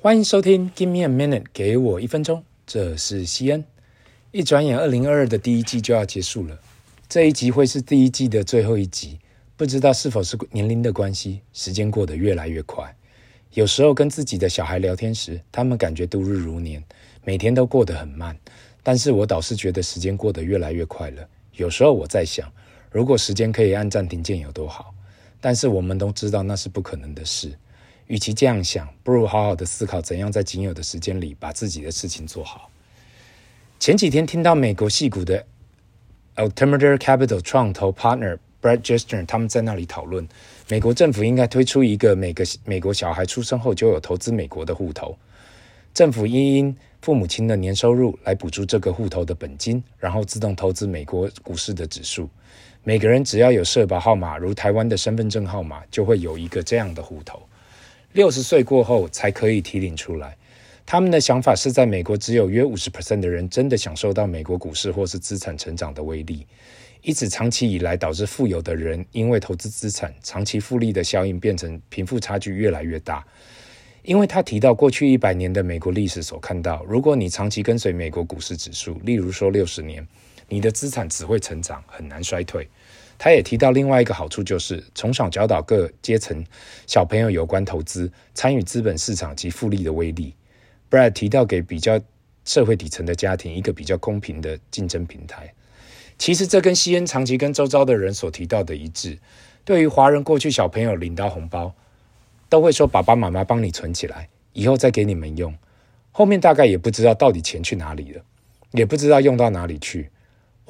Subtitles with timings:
[0.00, 2.44] 欢迎收听 Give me a minute，给我一分钟。
[2.64, 3.64] 这是西恩。
[4.30, 6.56] 一转眼，二零二二的第一季就要结束了。
[7.08, 9.18] 这一集会是第一季的最后一集。
[9.56, 12.94] 不知道是否是年龄的关系，时间过得越来越快。
[13.54, 16.80] 有时候跟自己的小孩聊天时，他们感觉度日如年，
[17.24, 18.38] 每天都过得很慢。
[18.84, 21.28] 但是我倒是觉得时间过得越来越快了。
[21.54, 22.48] 有时候我在想，
[22.92, 24.94] 如果时间可以按暂停键有多好。
[25.40, 27.52] 但是我们都知道那是不可能的事。
[28.08, 32.70] 与其这样想，不如好好的思考怎样在仅有的时间里把自己的事情做好。
[33.78, 35.46] 前几天听到美国戏股的
[36.36, 40.26] Altimeter Capital 创投 partner Brad Gerstner 他们在那里讨论，
[40.68, 45.16] 美国政府应该推出一个每个美国小孩出生后就有投资美国的户头，
[45.92, 52.28] 政府应因父母亲的年收入来补助这个户头的本金，然后自动投资美国股市的指数。
[52.82, 57.42] 每个人只要有社保号码，如台湾的身份证号码，就会有一个这样的户头。
[58.18, 60.36] 六十岁过后才可以提领出来。
[60.84, 66.44] 他们的想法是在美国只有约五十 percent 的人真的享受到美国股市或是资产成长的威力，
[67.02, 73.24] 因此长期以来导致富有的人因为投资资产长期复利的效应变成贫富差距越来越大。
[74.02, 80.04] 因为他提到过去一百年的美国历史所看到，如果你长期跟随美国股市指数，例如说六十年，
[80.48, 82.68] 你的资产只会成长，很难衰退。
[83.18, 86.44] 他也提到另外一个好处，就是从小教导各阶层
[86.86, 90.32] 小朋友有关投资、参与资本市场及复利的威力。
[90.88, 92.00] Brad 提到给比较
[92.44, 95.52] 社会底层的家庭一个比较公平的竞争平台。
[96.16, 99.18] 其实这跟西恩长期跟周遭的人所提到的一致。
[99.64, 101.74] 对于华人，过去小朋友领到红包，
[102.48, 105.54] 都会说爸爸妈妈帮你存起来，以后再给你们用。
[106.10, 108.22] 后面大概也不知道到底钱去哪里了，
[108.70, 110.08] 也不知道用到哪里去。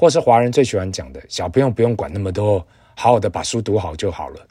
[0.00, 4.46] 或是华人最喜欢讲的，小朋友不用管那么多，好好的把书读好就好了。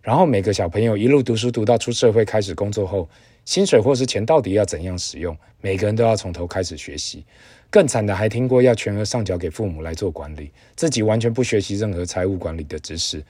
[0.00, 3.06] 然后每个小朋友一路读书读到出社会开始工作后，
[3.44, 7.22] 薪水或是钱到底要怎样使用，每个人都要从头开始学习。
[7.68, 13.22] 更惨的还听过要全额上缴给父母来做管理，自己完全不学习任何财务管理的知识。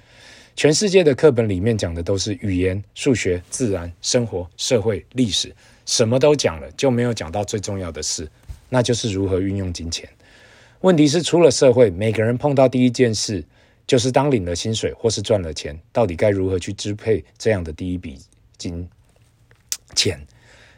[0.54, 5.52] 全世界的课本里面讲的都是语言、数学、自然、生活、社会、历史，
[5.84, 8.30] 什么都讲了，就没有讲到最重要的事，
[8.68, 10.08] 那就是如何运用金钱。
[10.86, 13.44] 问题是，出了社会，每个人碰到第一件事，
[13.88, 18.20] 就是当领了薪水或是赚了钱，到底该如何去支配这样的第一笔
[18.56, 18.88] 金
[19.96, 20.24] 钱？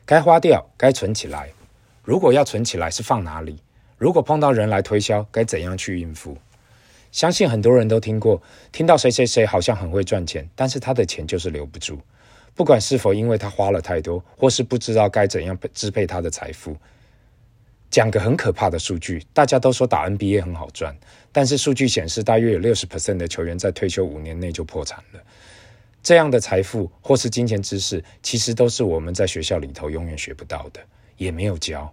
[0.06, 1.50] 该花掉，该存起来。
[2.02, 3.58] 如果要存起来，是放哪里？
[3.98, 6.34] 如果碰到人来推销，该怎样去应付？
[7.12, 8.40] 相信很多人都听过，
[8.72, 12.00] 听到谁谁谁好像很会赚钱，但是他的钱就是留不住。
[12.54, 16.74] 不管是否因为他花了太多，或是不知道该怎样支配他的财富。
[17.90, 20.94] 讲个很可怕的数据，大家都说打 NBA 很好赚，
[21.32, 25.20] 但是数据显示，大约有六十 percent 的球员在退休五年内就破产了。
[26.02, 30.80] 这样的财富或是金钱知识，其实都是我们在学校里头永远学不到的，
[31.16, 31.92] 也没有教。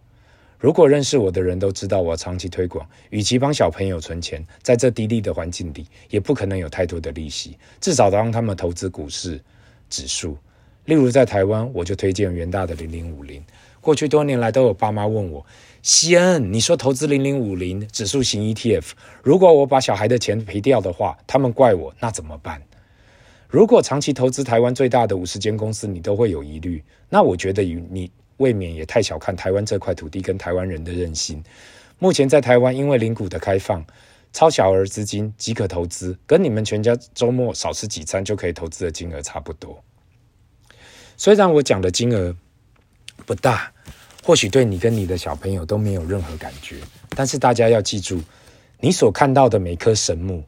[0.59, 9.41] 如果认识我的人都知道，我长期推广，与其帮小朋友存钱，在这低利的环境里，也不可能有太多的利息，至少让他们投资股市
[9.89, 10.37] 指数。
[10.85, 13.43] 例如在台湾，我就推荐元大的零零五零。
[13.81, 15.45] 过去多年来，都有爸妈问我。
[15.85, 22.59] 西恩，你说投资零零五零指数型 ETF，如果我把小孩的钱赔掉的话，他们怪我，那怎么办？
[23.47, 31.43] 如果长期投资台湾最大的五十间公司，你都会有疑虑，那我觉得你未免也太小看台湾这块土地跟台湾人的韧性。
[31.99, 33.85] 目前在台湾，因为零股的开放，
[34.33, 39.83] 超小额资金即可投资，跟你们全家周末少吃几餐就可以投资的金额差不多。
[41.15, 42.35] 虽然我讲的金额
[43.27, 43.71] 不大。
[44.25, 46.77] 或许对你跟你的小朋友都没有任何感觉，
[47.15, 48.19] 但是大家要记住，
[48.79, 50.43] 你所看到的每棵神木，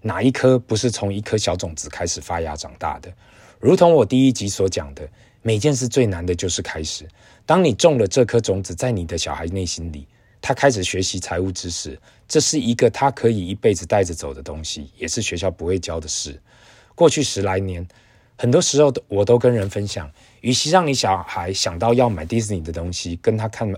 [0.00, 3.12] 哪一棵不是从一颗小种子开始发芽长大的？
[3.58, 5.02] 如同我第一集所讲的，
[5.42, 7.08] 每件事最难的就是开始。
[7.44, 10.06] 当你种了这颗种子在你的小孩内心里，
[10.40, 11.98] 他开始学习财务知识，
[12.28, 16.40] 这是一个他可以一辈子带着走的东西，也是学校不会教的事。
[16.94, 17.84] 过去十来年，
[18.38, 20.10] 很多时候我都跟人分享。
[20.40, 23.70] 与其让你小孩想到要买迪士尼的东西，跟他看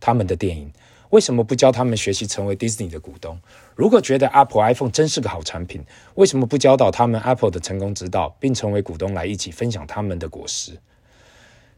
[0.00, 0.72] 他们的电影，
[1.10, 3.38] 为什么不教他们学习成为迪士尼的股东？
[3.76, 5.84] 如果觉得 Apple iPhone 真是个好产品，
[6.14, 10.78] 为什么不教导他们 Apple 的成功之道，并成为股东来一起分享他们的果实？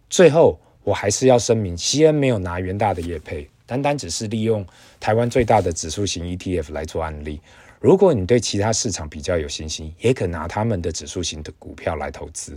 [0.08, 4.64] 最后，我还是要声明，西恩没有拿元大的业配，单单只是利用
[5.00, 7.40] 台湾最大的指数型 ETF 来做案例。
[7.82, 12.56] 如果你对其他市场比较有信心，也可拿他们的指数型的股票来投资。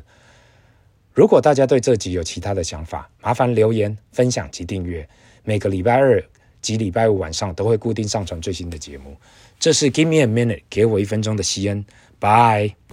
[1.16, 5.08] 如果大家对这集有其他的想法，麻烦留言、分享及订阅。
[5.44, 6.24] 每个礼拜二
[6.62, 9.18] 及礼拜五晚上都会固定上传最新的节目。
[9.60, 11.84] 这是 Give me a minute，给我一分钟的西恩。
[12.20, 12.85] Bye。